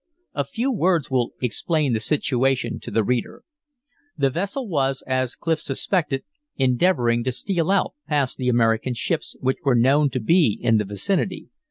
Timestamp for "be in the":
10.19-10.85